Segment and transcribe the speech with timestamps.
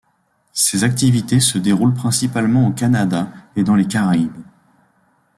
[0.53, 4.41] Ses activités se déroulent principalement au Canada et dans les Caraïbes.